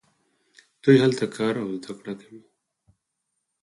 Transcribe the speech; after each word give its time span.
دوی 0.83 0.97
هلته 1.03 1.25
کار 1.35 1.53
او 1.63 1.67
زده 1.77 1.91
کړه 1.99 2.13
کوي. 2.21 2.41